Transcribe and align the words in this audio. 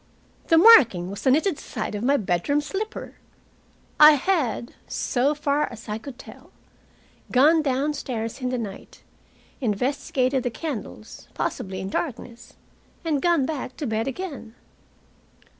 The 0.47 0.57
marking 0.57 1.11
was 1.11 1.21
the 1.21 1.29
knitted 1.29 1.59
side 1.59 1.93
of 1.93 2.03
my 2.03 2.17
bedroom 2.17 2.59
slipper. 2.59 3.17
I 3.99 4.13
had, 4.13 4.73
so 4.87 5.35
far 5.35 5.65
as 5.71 5.87
I 5.87 5.99
could 5.99 6.17
tell, 6.17 6.49
gone 7.31 7.61
downstairs, 7.61 8.41
in 8.41 8.49
the 8.49 8.57
night, 8.57 9.03
investigated 9.59 10.41
the 10.41 10.49
candles, 10.49 11.27
possibly 11.35 11.79
in 11.79 11.91
darkness, 11.91 12.55
and 13.05 13.21
gone 13.21 13.45
back 13.45 13.77
to 13.77 13.85
bed 13.85 14.07
again. 14.07 14.55